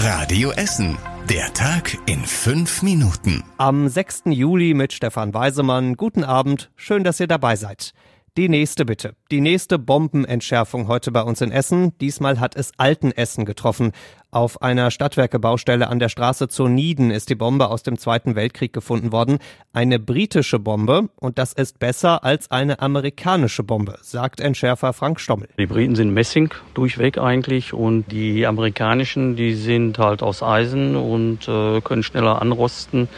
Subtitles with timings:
[0.00, 0.96] Radio Essen.
[1.28, 3.42] Der Tag in fünf Minuten.
[3.56, 4.26] Am 6.
[4.26, 5.96] Juli mit Stefan Weisemann.
[5.96, 6.70] Guten Abend.
[6.76, 7.94] Schön, dass ihr dabei seid.
[8.36, 9.16] Die nächste bitte.
[9.32, 11.98] Die nächste Bombenentschärfung heute bei uns in Essen.
[11.98, 13.90] Diesmal hat es Altenessen getroffen.
[14.30, 18.74] Auf einer Stadtwerkebaustelle an der Straße zur Nieden ist die Bombe aus dem Zweiten Weltkrieg
[18.74, 19.38] gefunden worden.
[19.72, 25.48] Eine britische Bombe und das ist besser als eine amerikanische Bombe, sagt Entschärfer Frank Stommel.
[25.58, 31.48] Die Briten sind Messing durchweg eigentlich und die amerikanischen, die sind halt aus Eisen und
[31.48, 33.08] äh, können schneller anrosten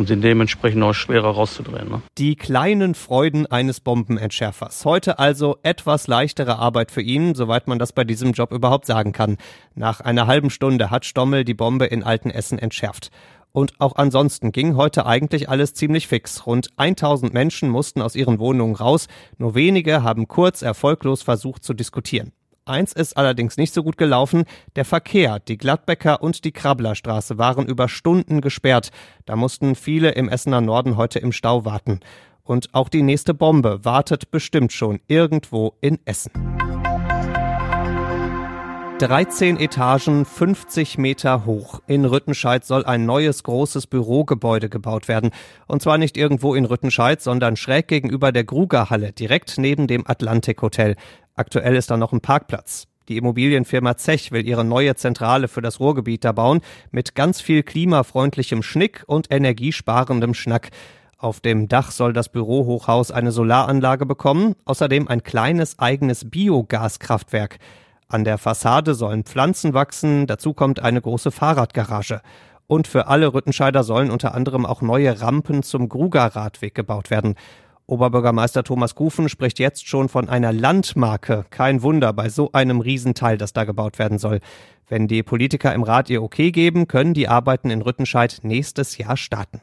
[0.00, 1.90] und sind dementsprechend auch schwerer rauszudrehen.
[1.90, 2.00] Ne?
[2.16, 4.86] Die kleinen Freuden eines Bombenentschärfers.
[4.86, 9.12] Heute also etwas leichtere Arbeit für ihn, soweit man das bei diesem Job überhaupt sagen
[9.12, 9.36] kann.
[9.74, 13.10] Nach einer halben Stunde hat Stommel die Bombe in Altenessen entschärft.
[13.52, 16.46] Und auch ansonsten ging heute eigentlich alles ziemlich fix.
[16.46, 19.06] Rund 1000 Menschen mussten aus ihren Wohnungen raus.
[19.36, 22.32] Nur wenige haben kurz erfolglos versucht zu diskutieren.
[22.70, 24.44] Eins ist allerdings nicht so gut gelaufen.
[24.76, 28.90] Der Verkehr, die Gladbecker und die Krabblerstraße waren über Stunden gesperrt.
[29.26, 31.98] Da mussten viele im Essener Norden heute im Stau warten.
[32.44, 36.59] Und auch die nächste Bombe wartet bestimmt schon irgendwo in Essen.
[39.00, 41.80] 13 Etagen, 50 Meter hoch.
[41.86, 45.30] In Rüttenscheid soll ein neues großes Bürogebäude gebaut werden.
[45.66, 50.60] Und zwar nicht irgendwo in Rüttenscheid, sondern schräg gegenüber der Grugerhalle, direkt neben dem Atlantik
[50.60, 50.96] Hotel.
[51.34, 52.88] Aktuell ist da noch ein Parkplatz.
[53.08, 57.62] Die Immobilienfirma Zech will ihre neue Zentrale für das Ruhrgebiet da bauen, mit ganz viel
[57.62, 60.68] klimafreundlichem Schnick und energiesparendem Schnack.
[61.16, 67.58] Auf dem Dach soll das Bürohochhaus eine Solaranlage bekommen, außerdem ein kleines eigenes Biogaskraftwerk.
[68.10, 72.20] An der Fassade sollen Pflanzen wachsen, dazu kommt eine große Fahrradgarage.
[72.66, 77.36] Und für alle Rüttenscheider sollen unter anderem auch neue Rampen zum Gruger-Radweg gebaut werden.
[77.86, 81.44] Oberbürgermeister Thomas Kufen spricht jetzt schon von einer Landmarke.
[81.50, 84.40] Kein Wunder bei so einem Riesenteil, das da gebaut werden soll.
[84.88, 89.16] Wenn die Politiker im Rat ihr Okay geben, können die Arbeiten in Rüttenscheid nächstes Jahr
[89.16, 89.60] starten.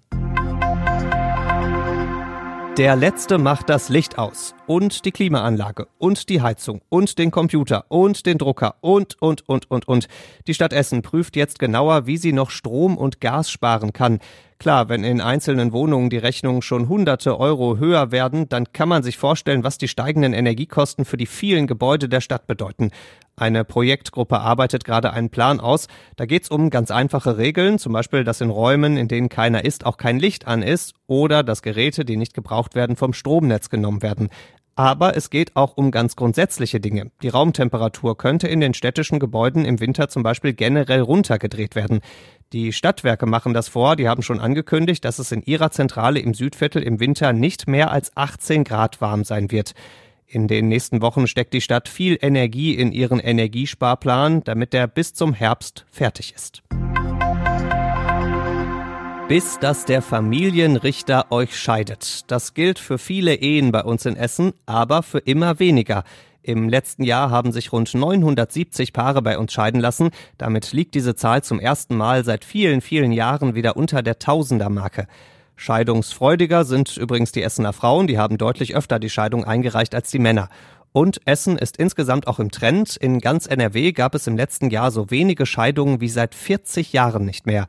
[2.77, 4.53] Der letzte macht das Licht aus.
[4.67, 5.87] Und die Klimaanlage.
[5.97, 6.81] Und die Heizung.
[6.89, 7.85] Und den Computer.
[7.89, 8.75] Und den Drucker.
[8.81, 10.07] Und, und, und, und, und.
[10.45, 14.19] Die Stadt Essen prüft jetzt genauer, wie sie noch Strom und Gas sparen kann.
[14.59, 19.03] Klar, wenn in einzelnen Wohnungen die Rechnungen schon hunderte Euro höher werden, dann kann man
[19.03, 22.89] sich vorstellen, was die steigenden Energiekosten für die vielen Gebäude der Stadt bedeuten.
[23.35, 25.87] Eine Projektgruppe arbeitet gerade einen Plan aus.
[26.15, 29.63] Da geht es um ganz einfache Regeln, zum Beispiel, dass in Räumen, in denen keiner
[29.63, 33.69] ist, auch kein Licht an ist oder dass Geräte, die nicht gebraucht werden, vom Stromnetz
[33.69, 34.29] genommen werden.
[34.77, 37.09] Aber es geht auch um ganz grundsätzliche Dinge.
[37.23, 42.01] Die Raumtemperatur könnte in den städtischen Gebäuden im Winter zum Beispiel generell runtergedreht werden.
[42.53, 43.95] Die Stadtwerke machen das vor.
[43.95, 47.91] Die haben schon angekündigt, dass es in ihrer Zentrale im Südviertel im Winter nicht mehr
[47.91, 49.73] als 18 Grad warm sein wird.
[50.27, 55.15] In den nächsten Wochen steckt die Stadt viel Energie in ihren Energiesparplan, damit der bis
[55.15, 56.61] zum Herbst fertig ist.
[59.27, 62.31] Bis dass der Familienrichter euch scheidet.
[62.31, 66.05] Das gilt für viele Ehen bei uns in Essen, aber für immer weniger.
[66.43, 70.11] Im letzten Jahr haben sich rund 970 Paare bei uns scheiden lassen.
[70.37, 75.07] Damit liegt diese Zahl zum ersten Mal seit vielen, vielen Jahren wieder unter der Tausendermarke.
[75.57, 80.19] Scheidungsfreudiger sind übrigens die Essener Frauen, die haben deutlich öfter die Scheidung eingereicht als die
[80.19, 80.47] Männer.
[80.93, 82.95] Und Essen ist insgesamt auch im Trend.
[82.95, 87.25] In ganz NRW gab es im letzten Jahr so wenige Scheidungen wie seit 40 Jahren
[87.25, 87.67] nicht mehr.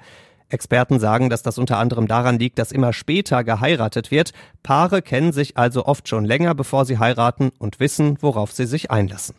[0.50, 4.32] Experten sagen, dass das unter anderem daran liegt, dass immer später geheiratet wird.
[4.62, 8.90] Paare kennen sich also oft schon länger, bevor sie heiraten und wissen, worauf sie sich
[8.90, 9.34] einlassen.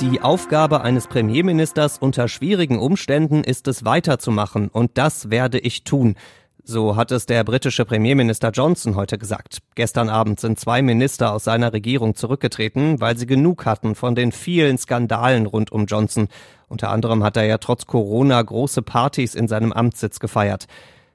[0.00, 6.16] Die Aufgabe eines Premierministers unter schwierigen Umständen ist es weiterzumachen und das werde ich tun.
[6.64, 9.58] So hat es der britische Premierminister Johnson heute gesagt.
[9.74, 14.30] Gestern Abend sind zwei Minister aus seiner Regierung zurückgetreten, weil sie genug hatten von den
[14.30, 16.28] vielen Skandalen rund um Johnson.
[16.68, 20.66] Unter anderem hat er ja trotz Corona große Partys in seinem Amtssitz gefeiert.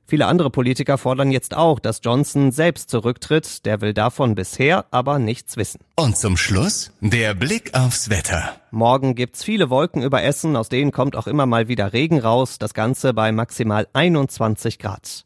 [0.10, 3.66] Viele andere Politiker fordern jetzt auch, dass Johnson selbst zurücktritt.
[3.66, 5.80] Der will davon bisher aber nichts wissen.
[5.96, 8.56] Und zum Schluss der Blick aufs Wetter.
[8.72, 12.58] Morgen gibt's viele Wolken über Essen, aus denen kommt auch immer mal wieder Regen raus.
[12.58, 15.26] Das Ganze bei maximal 21 Grad.